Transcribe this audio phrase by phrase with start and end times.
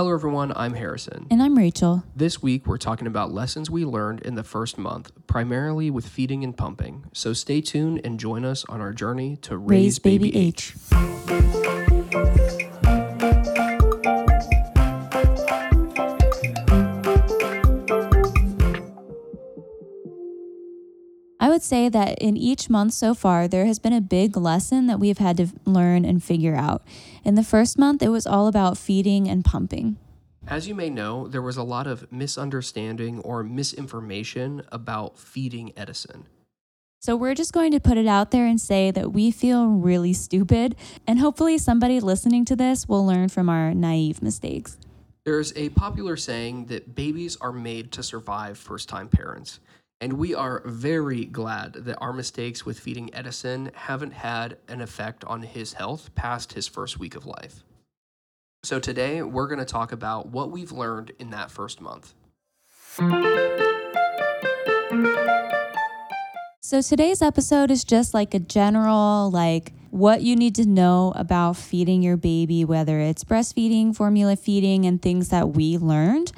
[0.00, 0.52] Hello, everyone.
[0.54, 1.26] I'm Harrison.
[1.28, 2.04] And I'm Rachel.
[2.14, 6.44] This week, we're talking about lessons we learned in the first month, primarily with feeding
[6.44, 7.06] and pumping.
[7.12, 10.76] So stay tuned and join us on our journey to raise, Raise Baby H.
[10.92, 12.57] I
[21.58, 25.00] would say that in each month so far, there has been a big lesson that
[25.00, 26.84] we've had to learn and figure out.
[27.24, 29.96] In the first month, it was all about feeding and pumping.
[30.46, 36.26] As you may know, there was a lot of misunderstanding or misinformation about feeding Edison.
[37.00, 40.12] So we're just going to put it out there and say that we feel really
[40.12, 40.76] stupid,
[41.08, 44.78] and hopefully somebody listening to this will learn from our naive mistakes.
[45.24, 49.58] There's a popular saying that babies are made to survive first time parents.
[50.00, 55.24] And we are very glad that our mistakes with feeding Edison haven't had an effect
[55.24, 57.64] on his health past his first week of life.
[58.62, 62.14] So, today we're going to talk about what we've learned in that first month.
[66.60, 71.56] So today's episode is just like a general, like, what you need to know about
[71.56, 76.30] feeding your baby, whether it's breastfeeding, formula feeding, and things that we learned.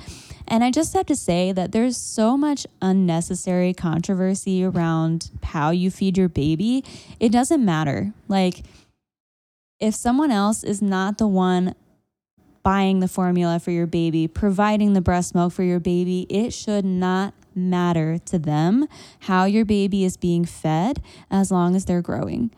[0.51, 5.93] And I just have to say that there's so much unnecessary controversy around how you
[5.93, 6.84] feed your baby.
[7.20, 8.12] It doesn't matter.
[8.27, 8.65] Like,
[9.78, 11.77] if someone else is not the one
[12.65, 16.84] buying the formula for your baby, providing the breast milk for your baby, it should
[16.84, 18.89] not matter to them
[19.21, 22.51] how your baby is being fed as long as they're growing.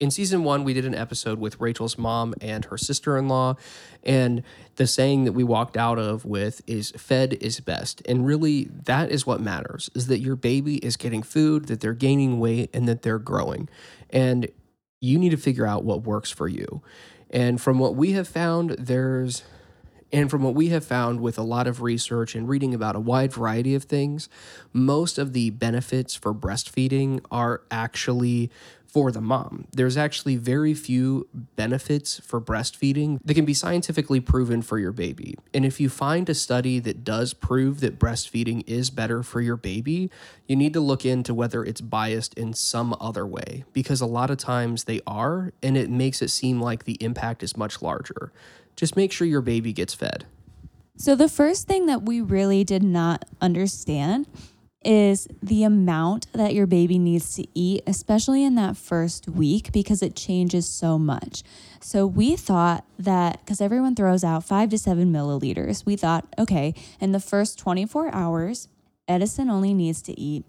[0.00, 3.54] In season one, we did an episode with Rachel's mom and her sister in law.
[4.02, 4.42] And
[4.74, 8.02] the saying that we walked out of with is fed is best.
[8.06, 11.94] And really, that is what matters is that your baby is getting food, that they're
[11.94, 13.68] gaining weight, and that they're growing.
[14.10, 14.48] And
[15.00, 16.82] you need to figure out what works for you.
[17.30, 19.44] And from what we have found, there's
[20.12, 23.00] and from what we have found with a lot of research and reading about a
[23.00, 24.28] wide variety of things,
[24.72, 28.48] most of the benefits for breastfeeding are actually
[28.94, 29.66] for the mom.
[29.72, 35.34] There's actually very few benefits for breastfeeding that can be scientifically proven for your baby.
[35.52, 39.56] And if you find a study that does prove that breastfeeding is better for your
[39.56, 40.12] baby,
[40.46, 44.30] you need to look into whether it's biased in some other way because a lot
[44.30, 48.30] of times they are, and it makes it seem like the impact is much larger.
[48.76, 50.24] Just make sure your baby gets fed.
[50.96, 54.28] So, the first thing that we really did not understand
[54.84, 60.02] is the amount that your baby needs to eat, especially in that first week, because
[60.02, 61.42] it changes so much.
[61.80, 66.74] So we thought that because everyone throws out five to seven milliliters, we thought, okay,
[67.00, 68.68] in the first 24 hours,
[69.06, 70.44] Edison only needs to eat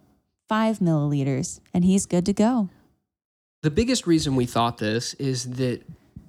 [0.47, 2.69] five milliliters and he's good to go.
[3.63, 5.81] The biggest reason we thought this is that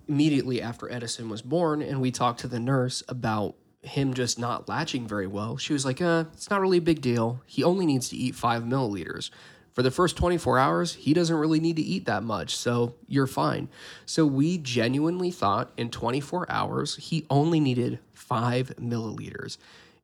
[0.09, 4.69] immediately after Edison was born, and we talked to the nurse about him just not
[4.69, 7.41] latching very well, she was like, uh, it's not really a big deal.
[7.47, 9.31] He only needs to eat five milliliters.
[9.73, 13.27] For the first 24 hours, he doesn't really need to eat that much, so you're
[13.27, 13.69] fine.
[14.07, 19.59] So we genuinely thought in 24 hours, he only needed five milliliters.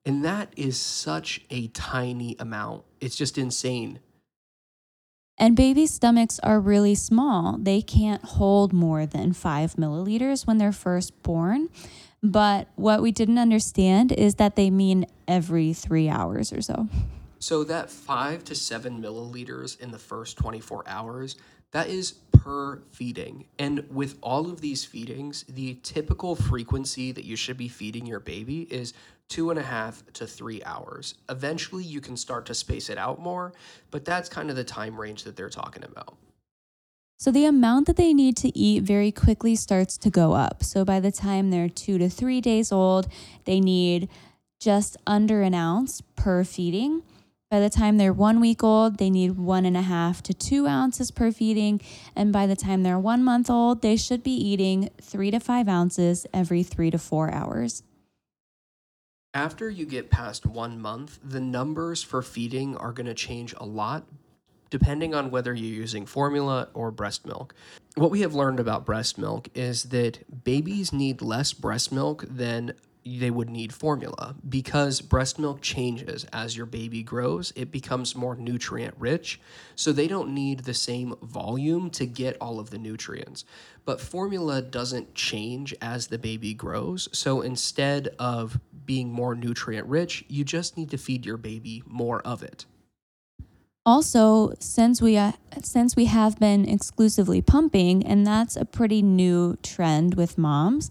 [0.05, 2.85] And that is such a tiny amount.
[3.01, 4.01] It's just insane.
[5.39, 7.57] And baby stomachs are really small.
[7.59, 11.71] They can't hold more than five milliliters when they're first born.
[12.23, 16.89] But what we didn't understand is that they mean every three hours or so.
[17.41, 21.37] So that five to seven milliliters in the first 24 hours,
[21.73, 23.47] that is per feeding.
[23.59, 28.21] And with all of these feedings, the typical frequency that you should be feeding your
[28.21, 28.95] baby is
[29.29, 31.15] two and a half to three hours.
[31.29, 33.53] Eventually, you can start to space it out more,
[33.91, 36.17] but that's kind of the time range that they're talking about.
[37.23, 40.65] So the amount that they need to eat very quickly starts to go up.
[40.65, 43.07] So by the time they're two to three days old,
[43.45, 44.09] they need
[44.59, 47.05] just under an ounce per feeding.
[47.49, 50.67] By the time they're one week old, they need one and a half to two
[50.67, 51.81] ounces per feeding.
[52.17, 55.69] And by the time they're one month old, they should be eating three to five
[55.69, 57.85] ounces every three to four hours.
[59.33, 63.65] After you get past one month, the numbers for feeding are going to change a
[63.65, 64.09] lot
[64.73, 67.55] depending on whether you're using formula or breast milk.
[67.95, 72.73] What we have learned about breast milk is that babies need less breast milk than
[73.05, 77.53] they would need formula because breast milk changes as your baby grows.
[77.55, 79.39] It becomes more nutrient rich,
[79.75, 83.45] so they don't need the same volume to get all of the nutrients.
[83.85, 90.25] But formula doesn't change as the baby grows, so instead of being more nutrient rich,
[90.29, 92.65] you just need to feed your baby more of it.
[93.85, 95.33] Also, since we uh,
[95.63, 100.91] since we have been exclusively pumping, and that's a pretty new trend with moms,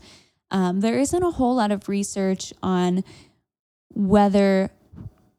[0.51, 3.03] Um, there isn't a whole lot of research on
[3.93, 4.69] whether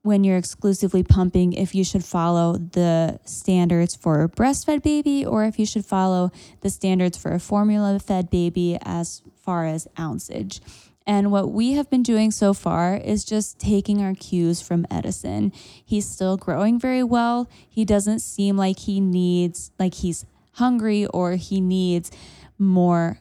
[0.02, 5.44] when you're exclusively pumping if you should follow the standards for a breastfed baby or
[5.44, 6.32] if you should follow
[6.62, 10.60] the standards for a formula fed baby as far as ounceage.
[11.06, 15.52] And what we have been doing so far is just taking our cues from Edison.
[15.84, 17.48] He's still growing very well.
[17.68, 22.10] He doesn't seem like he needs, like he's hungry or he needs
[22.58, 23.18] more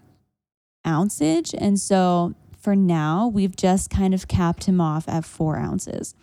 [0.85, 1.55] ounceage.
[1.57, 6.13] And so for now, we've just kind of capped him off at four ounces.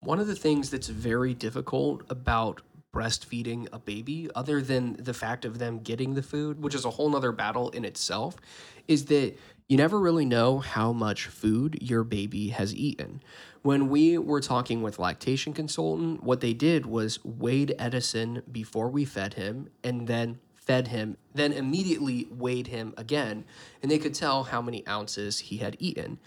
[0.00, 2.62] One of the things that's very difficult about
[2.94, 6.90] breastfeeding a baby, other than the fact of them getting the food, which is a
[6.90, 8.36] whole nother battle in itself,
[8.86, 9.36] is that
[9.68, 13.22] you never really know how much food your baby has eaten.
[13.60, 19.04] When we were talking with lactation consultant, what they did was weighed Edison before we
[19.04, 23.44] fed him and then fed him, then immediately weighed him again,
[23.82, 26.18] and they could tell how many ounces he had eaten.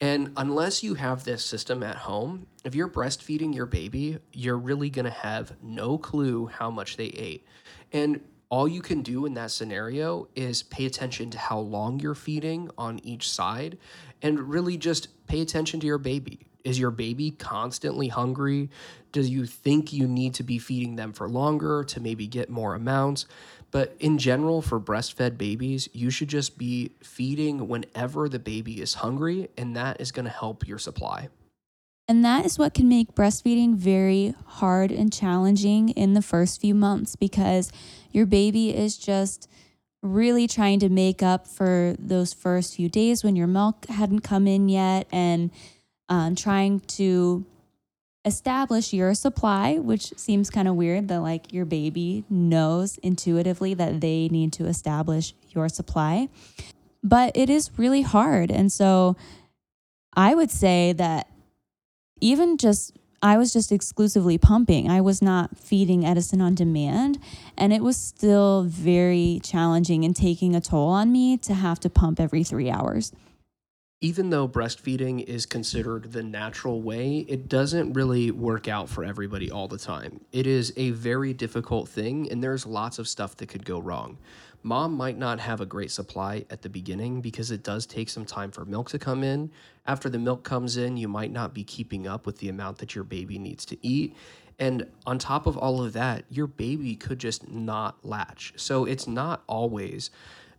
[0.00, 4.90] And unless you have this system at home, if you're breastfeeding your baby, you're really
[4.90, 7.46] going to have no clue how much they ate.
[7.92, 12.14] And all you can do in that scenario is pay attention to how long you're
[12.14, 13.78] feeding on each side
[14.22, 16.46] and really just pay attention to your baby.
[16.64, 18.70] Is your baby constantly hungry?
[19.12, 22.74] Do you think you need to be feeding them for longer to maybe get more
[22.74, 23.26] amounts?
[23.70, 28.94] But in general, for breastfed babies, you should just be feeding whenever the baby is
[28.94, 31.28] hungry, and that is going to help your supply.
[32.06, 36.74] And that is what can make breastfeeding very hard and challenging in the first few
[36.74, 37.72] months because
[38.10, 39.48] your baby is just
[40.02, 44.46] really trying to make up for those first few days when your milk hadn't come
[44.46, 45.50] in yet and
[46.10, 47.46] um, trying to
[48.26, 54.02] establish your supply, which seems kind of weird that like your baby knows intuitively that
[54.02, 56.28] they need to establish your supply.
[57.02, 58.50] But it is really hard.
[58.50, 59.16] And so
[60.14, 61.28] I would say that
[62.20, 64.90] even just I was just exclusively pumping.
[64.90, 67.18] I was not feeding Edison on demand.
[67.56, 71.88] And it was still very challenging and taking a toll on me to have to
[71.88, 73.12] pump every three hours.
[74.02, 79.50] Even though breastfeeding is considered the natural way, it doesn't really work out for everybody
[79.50, 80.20] all the time.
[80.30, 84.18] It is a very difficult thing, and there's lots of stuff that could go wrong.
[84.66, 88.24] Mom might not have a great supply at the beginning because it does take some
[88.24, 89.50] time for milk to come in.
[89.84, 92.94] After the milk comes in, you might not be keeping up with the amount that
[92.94, 94.16] your baby needs to eat.
[94.58, 98.54] And on top of all of that, your baby could just not latch.
[98.56, 100.10] So it's not always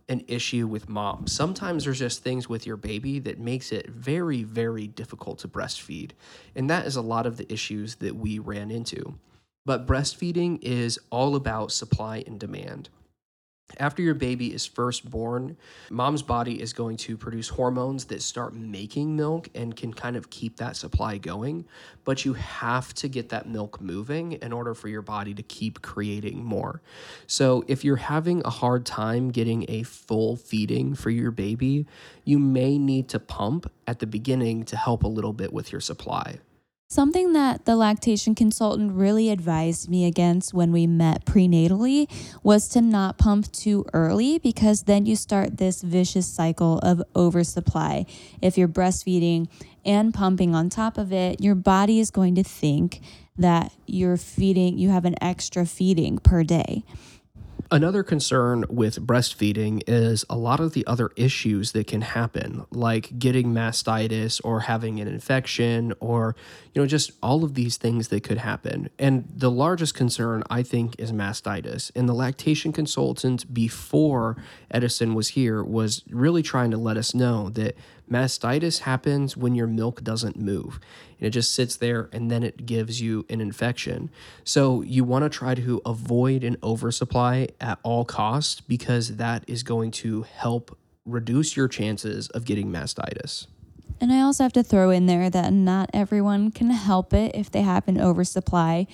[0.08, 1.26] an issue with mom.
[1.26, 6.12] Sometimes there's just things with your baby that makes it very, very difficult to breastfeed.
[6.54, 9.18] And that is a lot of the issues that we ran into.
[9.64, 12.88] But breastfeeding is all about supply and demand.
[13.78, 15.56] After your baby is first born,
[15.90, 20.30] mom's body is going to produce hormones that start making milk and can kind of
[20.30, 21.66] keep that supply going.
[22.04, 25.82] But you have to get that milk moving in order for your body to keep
[25.82, 26.80] creating more.
[27.26, 31.86] So, if you're having a hard time getting a full feeding for your baby,
[32.24, 35.80] you may need to pump at the beginning to help a little bit with your
[35.80, 36.38] supply.
[36.88, 42.08] Something that the lactation consultant really advised me against when we met prenatally
[42.44, 48.06] was to not pump too early because then you start this vicious cycle of oversupply.
[48.40, 49.48] If you're breastfeeding
[49.84, 53.00] and pumping on top of it, your body is going to think
[53.36, 56.84] that you're feeding, you have an extra feeding per day.
[57.68, 63.18] Another concern with breastfeeding is a lot of the other issues that can happen, like
[63.18, 66.36] getting mastitis or having an infection, or,
[66.72, 68.88] you know, just all of these things that could happen.
[69.00, 71.90] And the largest concern, I think, is mastitis.
[71.96, 74.36] And the lactation consultant before
[74.70, 77.76] Edison was here was really trying to let us know that
[78.10, 80.80] Mastitis happens when your milk doesn't move.
[81.18, 84.10] And it just sits there and then it gives you an infection.
[84.44, 89.62] So you want to try to avoid an oversupply at all costs because that is
[89.62, 93.46] going to help reduce your chances of getting mastitis.
[94.00, 97.50] And I also have to throw in there that not everyone can help it if
[97.50, 98.86] they have an oversupply.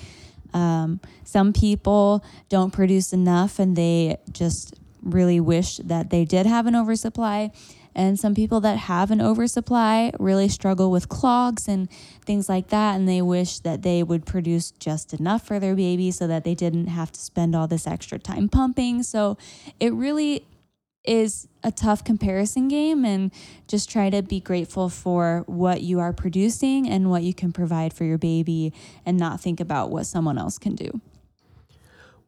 [0.54, 6.66] Um, some people don't produce enough and they just really wish that they did have
[6.66, 7.50] an oversupply.
[7.94, 11.90] And some people that have an oversupply really struggle with clogs and
[12.24, 12.96] things like that.
[12.96, 16.54] And they wish that they would produce just enough for their baby so that they
[16.54, 19.02] didn't have to spend all this extra time pumping.
[19.02, 19.36] So
[19.80, 20.46] it really
[21.04, 23.32] is a tough comparison game and
[23.66, 27.92] just try to be grateful for what you are producing and what you can provide
[27.92, 28.72] for your baby
[29.04, 31.00] and not think about what someone else can do.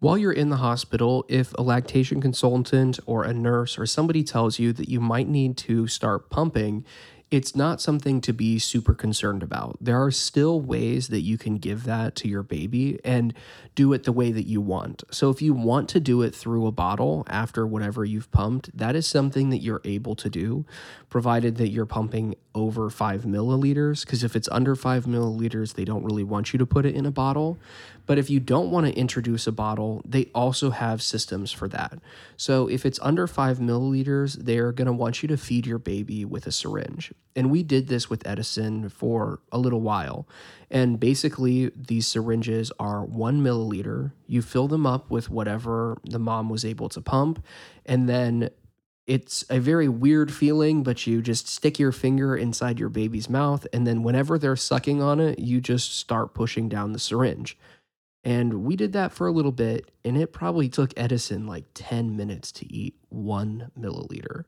[0.04, 4.58] While you're in the hospital, if a lactation consultant or a nurse or somebody tells
[4.58, 6.84] you that you might need to start pumping,
[7.30, 9.78] it's not something to be super concerned about.
[9.80, 13.32] There are still ways that you can give that to your baby and
[13.74, 15.04] do it the way that you want.
[15.10, 18.94] So, if you want to do it through a bottle after whatever you've pumped, that
[18.94, 20.66] is something that you're able to do,
[21.08, 24.04] provided that you're pumping over five milliliters.
[24.04, 27.06] Because if it's under five milliliters, they don't really want you to put it in
[27.06, 27.58] a bottle.
[28.06, 31.98] But if you don't want to introduce a bottle, they also have systems for that.
[32.36, 36.24] So if it's under five milliliters, they're going to want you to feed your baby
[36.24, 37.12] with a syringe.
[37.34, 40.28] And we did this with Edison for a little while.
[40.70, 44.12] And basically, these syringes are one milliliter.
[44.26, 47.44] You fill them up with whatever the mom was able to pump.
[47.86, 48.50] And then
[49.06, 53.66] it's a very weird feeling, but you just stick your finger inside your baby's mouth.
[53.72, 57.58] And then whenever they're sucking on it, you just start pushing down the syringe.
[58.24, 62.16] And we did that for a little bit, and it probably took Edison like 10
[62.16, 64.44] minutes to eat one milliliter.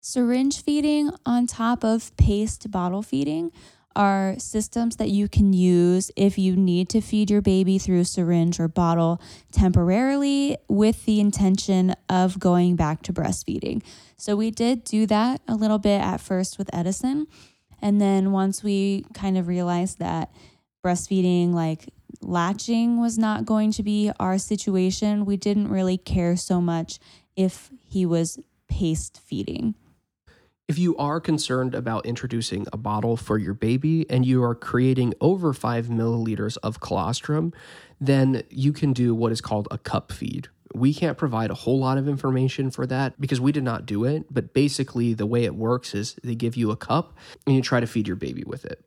[0.00, 3.50] Syringe feeding on top of paced bottle feeding
[3.96, 8.58] are systems that you can use if you need to feed your baby through syringe
[8.58, 9.20] or bottle
[9.52, 13.82] temporarily with the intention of going back to breastfeeding.
[14.16, 17.26] So we did do that a little bit at first with Edison.
[17.80, 20.32] And then once we kind of realized that
[20.84, 21.88] breastfeeding, like
[22.20, 25.24] latching was not going to be our situation.
[25.24, 26.98] We didn't really care so much
[27.36, 29.74] if he was paced feeding.
[30.66, 35.12] If you are concerned about introducing a bottle for your baby and you are creating
[35.20, 37.52] over five milliliters of colostrum,
[38.00, 40.48] then you can do what is called a cup feed.
[40.74, 44.04] We can't provide a whole lot of information for that because we did not do
[44.04, 44.24] it.
[44.32, 47.16] But basically, the way it works is they give you a cup
[47.46, 48.82] and you try to feed your baby with it.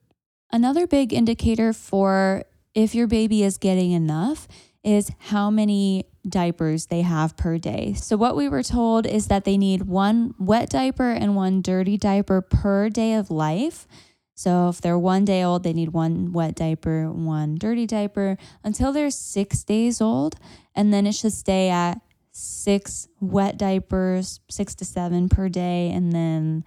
[0.51, 2.43] Another big indicator for
[2.77, 4.47] if your baby is getting enough
[4.83, 7.95] is how many diapers they have per day.
[7.97, 11.97] So, what we were told is that they need one wet diaper and one dirty
[11.97, 13.87] diaper per day of life.
[14.35, 18.93] So, if they're one day old, they need one wet diaper, one dirty diaper until
[18.93, 20.35] they're six days old.
[20.75, 21.99] And then it should stay at
[22.31, 26.63] six wet diapers, six to seven per day, and then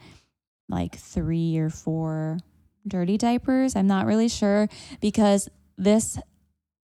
[0.69, 2.40] like three or four
[2.88, 3.76] dirty diapers.
[3.76, 4.69] I'm not really sure
[5.00, 5.49] because
[5.83, 6.19] this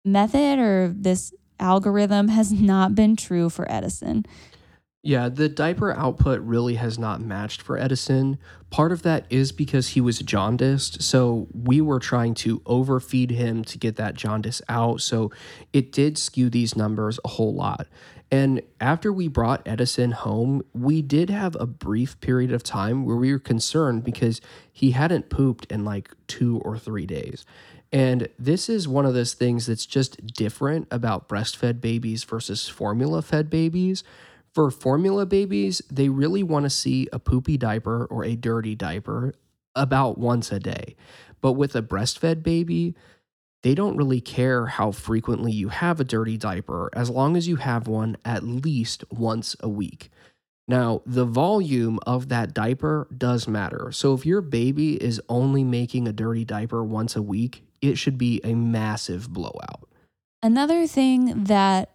[0.04, 4.26] method or this algorithm has not been true for Edison.
[5.02, 8.38] Yeah, the diaper output really has not matched for Edison.
[8.70, 11.02] Part of that is because he was jaundiced.
[11.02, 15.00] So we were trying to overfeed him to get that jaundice out.
[15.00, 15.32] So
[15.72, 17.88] it did skew these numbers a whole lot.
[18.30, 23.16] And after we brought Edison home, we did have a brief period of time where
[23.16, 24.42] we were concerned because
[24.72, 27.46] he hadn't pooped in like two or three days.
[27.92, 33.22] And this is one of those things that's just different about breastfed babies versus formula
[33.22, 34.04] fed babies.
[34.54, 39.34] For formula babies, they really want to see a poopy diaper or a dirty diaper
[39.76, 40.96] about once a day.
[41.42, 42.96] But with a breastfed baby,
[43.64, 47.58] they don't really care how frequently you have a dirty diaper as long as you
[47.58, 50.10] have one at least once a week.
[50.68, 53.92] Now, the volume of that diaper does matter.
[53.92, 58.18] So if your baby is only making a dirty diaper once a week, it should
[58.18, 59.90] be a massive blowout.
[60.42, 61.92] Another thing that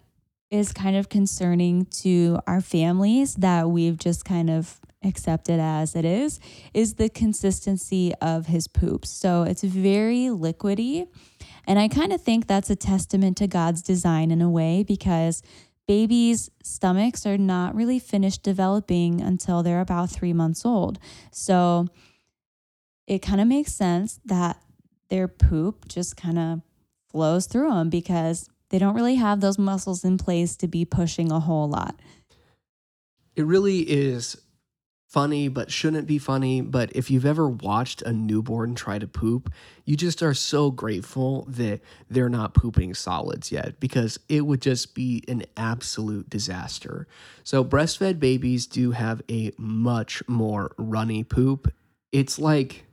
[0.51, 6.05] is kind of concerning to our families that we've just kind of accepted as it
[6.05, 6.41] is
[6.73, 9.11] is the consistency of his poops.
[9.11, 11.09] So it's very liquidy.
[11.67, 15.43] And I kind of think that's a testament to God's design in a way because
[15.87, 20.99] babies' stomachs are not really finished developing until they're about three months old.
[21.31, 21.89] So
[23.07, 24.63] it kind of makes sense that
[25.15, 26.61] their poop just kind of
[27.09, 31.31] flows through them because they don't really have those muscles in place to be pushing
[31.31, 31.95] a whole lot.
[33.37, 34.37] It really is
[35.09, 36.63] funny, but shouldn't be funny.
[36.63, 39.53] But if you've ever watched a newborn try to poop,
[39.85, 41.81] you just are so grateful that
[42.11, 47.07] they're not pooping solids yet because it would just be an absolute disaster.
[47.45, 51.73] So, breastfed babies do have a much more runny poop.
[52.11, 52.87] It's like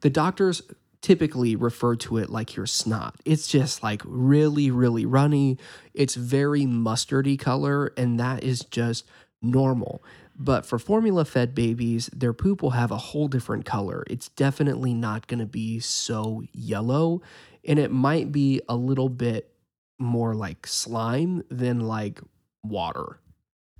[0.00, 0.62] the doctors
[1.02, 3.16] typically refer to it like your snot.
[3.24, 5.58] It's just like really, really runny.
[5.94, 9.06] It's very mustardy color, and that is just
[9.42, 10.02] normal.
[10.36, 14.04] But for formula fed babies, their poop will have a whole different color.
[14.08, 17.22] It's definitely not going to be so yellow,
[17.64, 19.52] and it might be a little bit
[19.98, 22.20] more like slime than like
[22.62, 23.18] water.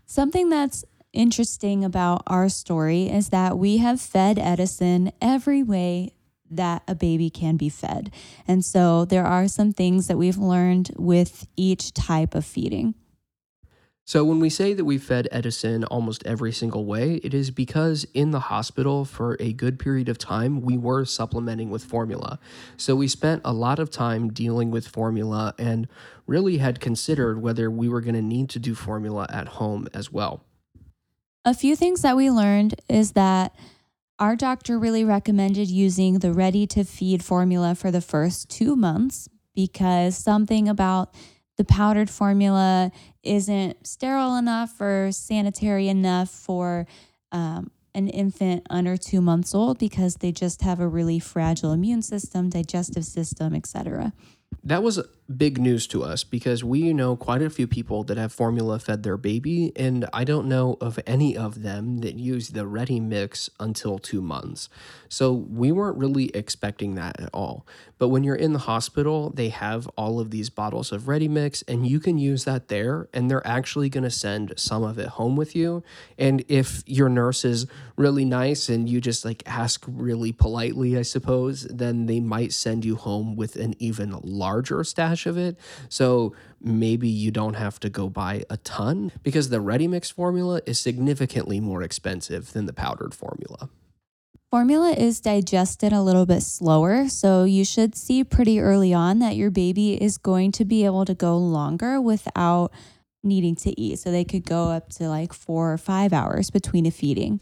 [0.07, 6.13] Something that's interesting about our story is that we have fed Edison every way
[6.51, 8.13] that a baby can be fed.
[8.47, 12.95] And so there are some things that we've learned with each type of feeding.
[14.11, 18.05] So, when we say that we fed Edison almost every single way, it is because
[18.13, 22.41] in the hospital for a good period of time, we were supplementing with formula.
[22.77, 25.87] So, we spent a lot of time dealing with formula and
[26.27, 30.11] really had considered whether we were going to need to do formula at home as
[30.11, 30.43] well.
[31.45, 33.55] A few things that we learned is that
[34.21, 39.29] our doctor really recommended using the ready to feed formula for the first two months
[39.55, 41.15] because something about
[41.57, 46.87] the powdered formula isn't sterile enough or sanitary enough for
[47.33, 52.03] um, an infant under two months old because they just have a really fragile immune
[52.03, 54.13] system, digestive system, etc.
[54.65, 55.01] That was
[55.37, 59.03] big news to us because we know quite a few people that have formula fed
[59.03, 63.51] their baby, and I don't know of any of them that use the ready mix
[63.61, 64.69] until two months.
[65.09, 67.67] So we weren't really expecting that at all.
[67.99, 71.63] But when you're in the hospital, they have all of these bottles of ready mix,
[71.63, 75.09] and you can use that there, and they're actually going to send some of it
[75.09, 75.83] home with you.
[76.19, 81.03] And if your nurse is really nice and you just like ask really politely, I
[81.03, 85.59] suppose, then they might send you home with an even larger stash of it.
[85.89, 90.61] So maybe you don't have to go buy a ton because the ready mix formula
[90.67, 93.71] is significantly more expensive than the powdered formula.
[94.51, 99.37] Formula is digested a little bit slower, so you should see pretty early on that
[99.37, 102.73] your baby is going to be able to go longer without
[103.23, 104.01] needing to eat.
[104.01, 107.41] So they could go up to like four or five hours between a feeding.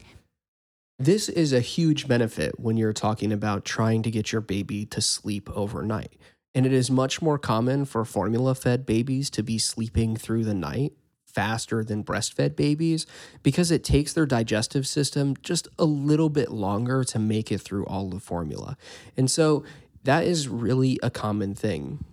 [0.99, 5.01] This is a huge benefit when you're talking about trying to get your baby to
[5.01, 6.13] sleep overnight
[6.55, 10.53] and it is much more common for formula fed babies to be sleeping through the
[10.53, 10.93] night
[11.25, 13.05] faster than breastfed babies
[13.43, 17.85] because it takes their digestive system just a little bit longer to make it through
[17.85, 18.75] all the formula.
[19.15, 19.63] And so
[20.03, 22.03] that is really a common thing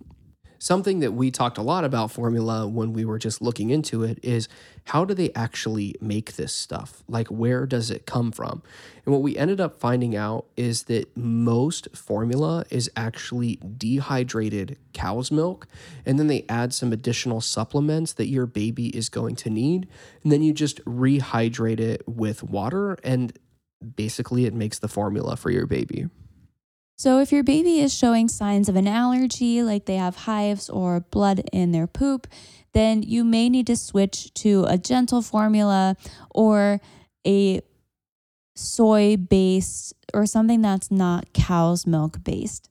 [0.66, 4.18] something that we talked a lot about formula when we were just looking into it
[4.20, 4.48] is
[4.86, 7.04] how do they actually make this stuff?
[7.06, 8.64] Like, where does it come from?
[9.04, 15.30] And what we ended up finding out is that most formula is actually dehydrated cow's
[15.30, 15.68] milk.
[16.04, 19.86] And then they add some additional supplements that your baby is going to need.
[20.24, 22.98] And then you just rehydrate it with water.
[23.04, 23.32] And
[23.94, 26.08] basically, it makes the formula for your baby.
[26.98, 31.00] So, if your baby is showing signs of an allergy, like they have hives or
[31.00, 32.26] blood in their poop,
[32.72, 35.96] then you may need to switch to a gentle formula
[36.30, 36.80] or
[37.26, 37.60] a
[38.54, 42.70] soy based or something that's not cow's milk based.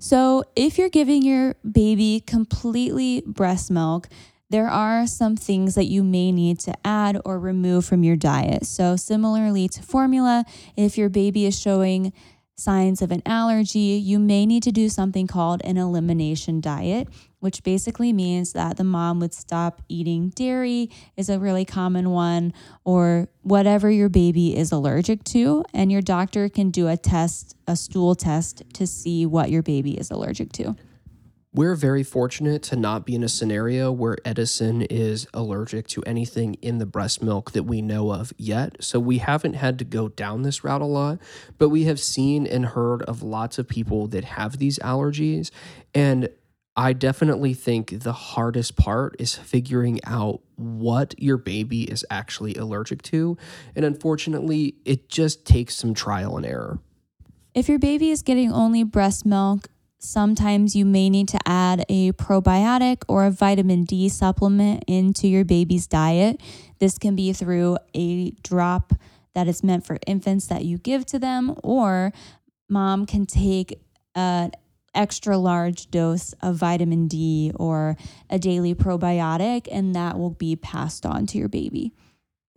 [0.00, 4.08] So, if you're giving your baby completely breast milk,
[4.50, 8.66] there are some things that you may need to add or remove from your diet.
[8.66, 10.44] So, similarly to formula,
[10.76, 12.12] if your baby is showing
[12.58, 17.62] signs of an allergy, you may need to do something called an elimination diet, which
[17.62, 22.52] basically means that the mom would stop eating dairy, is a really common one,
[22.84, 25.64] or whatever your baby is allergic to.
[25.72, 29.96] And your doctor can do a test, a stool test, to see what your baby
[29.96, 30.74] is allergic to.
[31.58, 36.54] We're very fortunate to not be in a scenario where Edison is allergic to anything
[36.62, 38.76] in the breast milk that we know of yet.
[38.78, 41.18] So we haven't had to go down this route a lot,
[41.58, 45.50] but we have seen and heard of lots of people that have these allergies.
[45.92, 46.28] And
[46.76, 53.02] I definitely think the hardest part is figuring out what your baby is actually allergic
[53.02, 53.36] to.
[53.74, 56.78] And unfortunately, it just takes some trial and error.
[57.52, 59.66] If your baby is getting only breast milk,
[60.00, 65.44] Sometimes you may need to add a probiotic or a vitamin D supplement into your
[65.44, 66.40] baby's diet.
[66.78, 68.92] This can be through a drop
[69.34, 72.12] that is meant for infants that you give to them, or
[72.68, 73.80] mom can take
[74.14, 74.52] an
[74.94, 77.96] extra large dose of vitamin D or
[78.30, 81.92] a daily probiotic, and that will be passed on to your baby.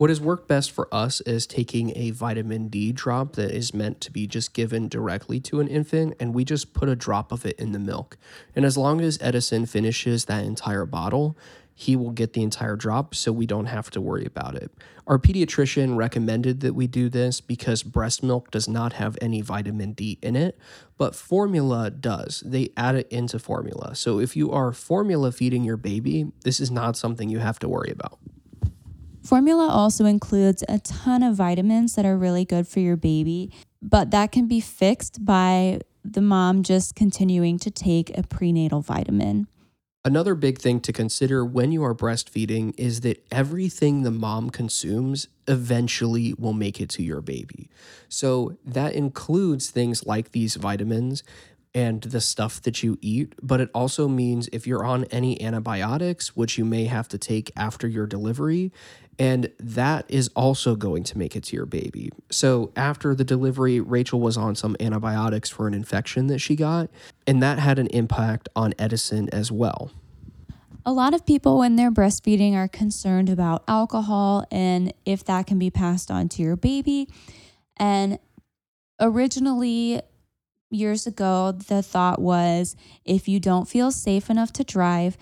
[0.02, 4.00] What has worked best for us is taking a vitamin D drop that is meant
[4.00, 7.46] to be just given directly to an infant, and we just put a drop of
[7.46, 8.18] it in the milk.
[8.56, 11.38] And as long as Edison finishes that entire bottle,
[11.72, 14.72] he will get the entire drop, so we don't have to worry about it.
[15.06, 19.92] Our pediatrician recommended that we do this because breast milk does not have any vitamin
[19.92, 20.58] D in it,
[20.98, 22.42] but formula does.
[22.44, 23.94] They add it into formula.
[23.94, 27.68] So if you are formula feeding your baby, this is not something you have to
[27.68, 28.18] worry about.
[29.22, 34.10] Formula also includes a ton of vitamins that are really good for your baby, but
[34.10, 39.46] that can be fixed by the mom just continuing to take a prenatal vitamin.
[40.04, 45.28] Another big thing to consider when you are breastfeeding is that everything the mom consumes
[45.46, 47.70] eventually will make it to your baby.
[48.08, 51.22] So that includes things like these vitamins
[51.74, 56.36] and the stuff that you eat, but it also means if you're on any antibiotics,
[56.36, 58.72] which you may have to take after your delivery,
[59.18, 62.10] and that is also going to make it to your baby.
[62.30, 66.90] So, after the delivery, Rachel was on some antibiotics for an infection that she got,
[67.26, 69.90] and that had an impact on Edison as well.
[70.84, 75.58] A lot of people, when they're breastfeeding, are concerned about alcohol and if that can
[75.58, 77.08] be passed on to your baby.
[77.76, 78.18] And
[78.98, 80.02] originally,
[80.70, 85.16] years ago, the thought was if you don't feel safe enough to drive,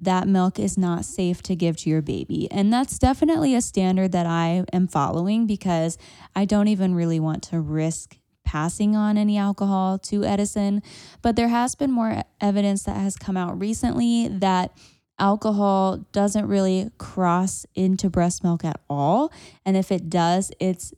[0.00, 2.48] that milk is not safe to give to your baby.
[2.50, 5.96] And that's definitely a standard that I am following because
[6.34, 10.82] I don't even really want to risk passing on any alcohol to Edison.
[11.22, 14.76] But there has been more evidence that has come out recently that
[15.18, 19.32] alcohol doesn't really cross into breast milk at all.
[19.64, 20.92] And if it does, it's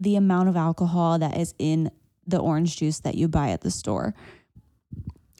[0.00, 1.90] the amount of alcohol that is in
[2.26, 4.14] the orange juice that you buy at the store.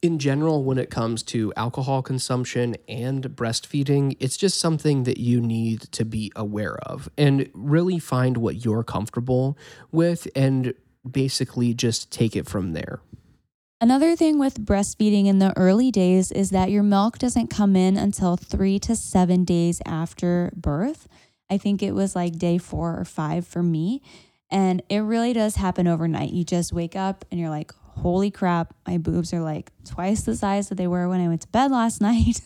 [0.02, 5.40] In general, when it comes to alcohol consumption and breastfeeding, it's just something that you
[5.40, 9.56] need to be aware of and really find what you're comfortable
[9.92, 10.74] with and
[11.08, 13.00] basically just take it from there.
[13.80, 17.96] Another thing with breastfeeding in the early days is that your milk doesn't come in
[17.96, 21.06] until three to seven days after birth.
[21.48, 24.02] I think it was like day four or five for me.
[24.50, 26.30] And it really does happen overnight.
[26.30, 30.36] You just wake up and you're like, holy crap, my boobs are like twice the
[30.36, 32.40] size that they were when I went to bed last night.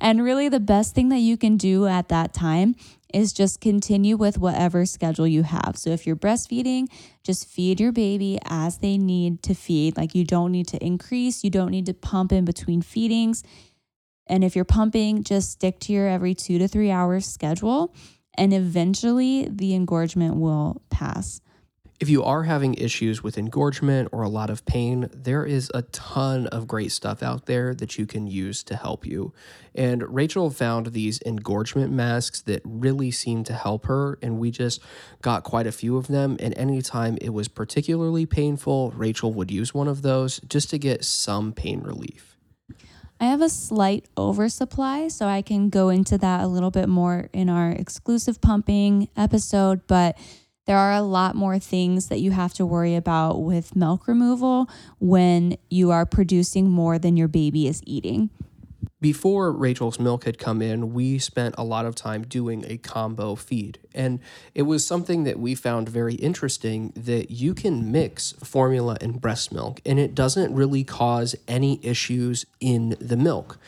[0.00, 2.74] and really, the best thing that you can do at that time
[3.12, 5.76] is just continue with whatever schedule you have.
[5.76, 6.88] So if you're breastfeeding,
[7.22, 9.96] just feed your baby as they need to feed.
[9.96, 13.44] Like you don't need to increase, you don't need to pump in between feedings.
[14.26, 17.94] And if you're pumping, just stick to your every two to three hours schedule
[18.36, 21.40] and eventually the engorgement will pass.
[22.04, 25.80] If you are having issues with engorgement or a lot of pain, there is a
[25.84, 29.32] ton of great stuff out there that you can use to help you.
[29.74, 34.82] And Rachel found these engorgement masks that really seemed to help her, and we just
[35.22, 36.36] got quite a few of them.
[36.40, 41.06] And anytime it was particularly painful, Rachel would use one of those just to get
[41.06, 42.36] some pain relief.
[43.18, 47.30] I have a slight oversupply, so I can go into that a little bit more
[47.32, 50.18] in our exclusive pumping episode, but
[50.66, 54.68] there are a lot more things that you have to worry about with milk removal
[54.98, 58.30] when you are producing more than your baby is eating
[59.04, 63.34] before Rachel's milk had come in, we spent a lot of time doing a combo
[63.34, 63.78] feed.
[63.94, 64.18] And
[64.54, 69.52] it was something that we found very interesting that you can mix formula and breast
[69.52, 73.58] milk, and it doesn't really cause any issues in the milk.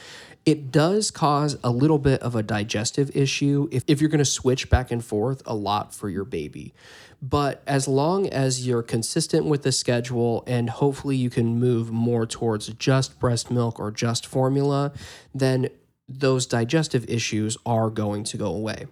[0.46, 4.24] It does cause a little bit of a digestive issue if, if you're going to
[4.24, 6.72] switch back and forth a lot for your baby.
[7.20, 12.26] But as long as you're consistent with the schedule and hopefully you can move more
[12.26, 14.92] towards just breast milk or just formula,
[15.34, 15.68] then
[16.08, 18.86] those digestive issues are going to go away.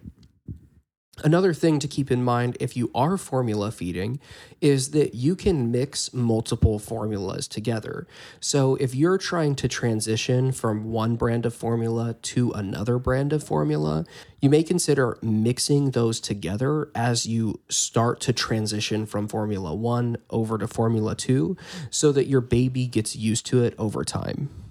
[1.23, 4.19] Another thing to keep in mind if you are formula feeding
[4.59, 8.05] is that you can mix multiple formulas together.
[8.41, 13.43] So if you're trying to transition from one brand of formula to another brand of
[13.43, 14.05] formula,
[14.41, 20.57] you may consider mixing those together as you start to transition from Formula 1 over
[20.57, 21.55] to Formula 2
[21.89, 24.64] so that your baby gets used to it over time.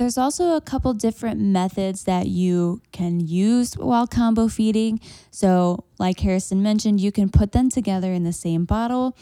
[0.00, 4.98] There's also a couple different methods that you can use while combo feeding.
[5.30, 9.14] So, like Harrison mentioned, you can put them together in the same bottle.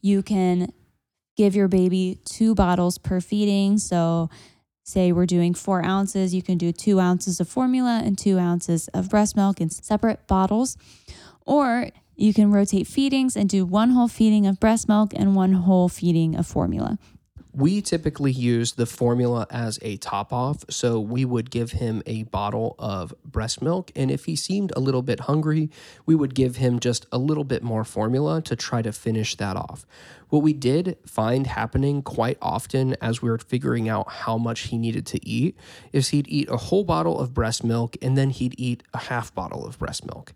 [0.00, 0.72] You can
[1.36, 3.76] give your baby two bottles per feeding.
[3.76, 4.30] So,
[4.82, 8.88] say we're doing four ounces, you can do two ounces of formula and two ounces
[8.94, 10.78] of breast milk in separate bottles.
[11.44, 15.52] Or you can rotate feedings and do one whole feeding of breast milk and one
[15.52, 16.98] whole feeding of formula.
[17.56, 20.64] We typically use the formula as a top off.
[20.68, 23.92] So we would give him a bottle of breast milk.
[23.94, 25.70] And if he seemed a little bit hungry,
[26.04, 29.56] we would give him just a little bit more formula to try to finish that
[29.56, 29.86] off.
[30.28, 34.78] What we did find happening quite often as we were figuring out how much he
[34.78, 35.56] needed to eat
[35.92, 39.34] is he'd eat a whole bottle of breast milk and then he'd eat a half
[39.34, 40.32] bottle of breast milk.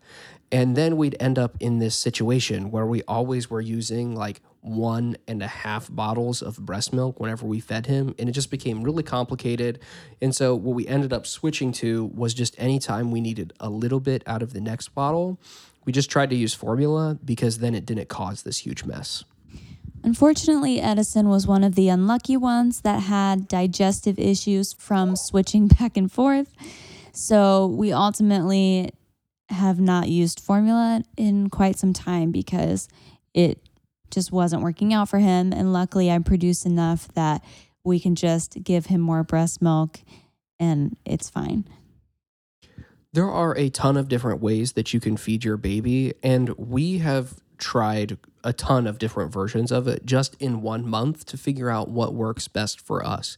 [0.51, 5.17] And then we'd end up in this situation where we always were using like one
[5.27, 8.15] and a half bottles of breast milk whenever we fed him.
[8.19, 9.79] And it just became really complicated.
[10.23, 14.01] And so what we ended up switching to was just anytime we needed a little
[14.01, 15.39] bit out of the next bottle,
[15.85, 19.25] we just tried to use formula because then it didn't cause this huge mess.
[20.05, 25.97] Unfortunately, Edison was one of the unlucky ones that had digestive issues from switching back
[25.97, 26.53] and forth.
[27.13, 28.91] So we ultimately
[29.49, 32.89] have not used formula in quite some time because
[33.35, 33.59] it
[34.11, 35.53] just wasn't working out for him.
[35.53, 37.45] And luckily, I produced enough that
[37.85, 40.01] we can just give him more breast milk
[40.61, 41.65] and it's fine.
[43.13, 46.99] There are a ton of different ways that you can feed your baby, and we
[46.99, 51.69] have tried a ton of different versions of it just in one month to figure
[51.69, 53.37] out what works best for us.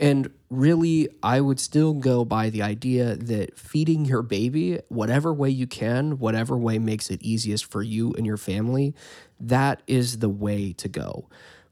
[0.00, 5.50] And really, I would still go by the idea that feeding your baby, whatever way
[5.50, 8.94] you can, whatever way makes it easiest for you and your family,
[9.38, 11.28] that is the way to go.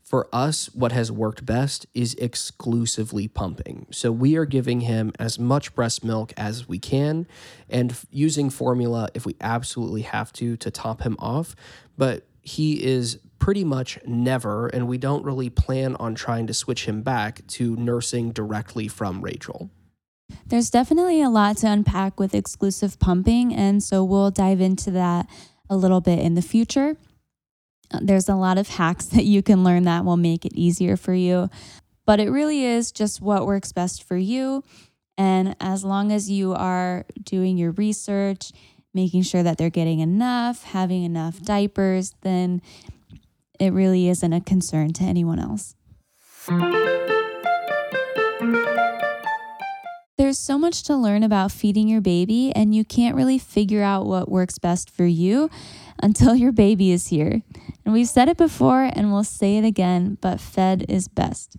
[0.06, 3.88] For us, what has worked best is exclusively pumping.
[3.90, 7.26] So we are giving him as much breast milk as we can
[7.68, 11.56] and using formula if we absolutely have to to top him off.
[11.98, 16.86] But he is pretty much never, and we don't really plan on trying to switch
[16.86, 19.70] him back to nursing directly from Rachel.
[20.46, 25.28] There's definitely a lot to unpack with exclusive pumping, and so we'll dive into that
[25.68, 26.96] a little bit in the future.
[28.00, 31.14] There's a lot of hacks that you can learn that will make it easier for
[31.14, 31.50] you,
[32.04, 34.62] but it really is just what works best for you.
[35.18, 38.52] And as long as you are doing your research,
[38.92, 42.60] making sure that they're getting enough, having enough diapers, then
[43.58, 45.74] it really isn't a concern to anyone else.
[50.18, 54.06] There's so much to learn about feeding your baby, and you can't really figure out
[54.06, 55.50] what works best for you
[56.02, 57.42] until your baby is here.
[57.84, 61.56] And we've said it before and we'll say it again, but fed is best.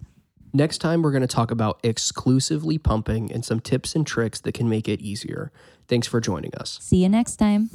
[0.54, 4.54] Next time, we're going to talk about exclusively pumping and some tips and tricks that
[4.54, 5.52] can make it easier.
[5.88, 6.80] Thanks for joining us.
[6.82, 7.70] See you next time.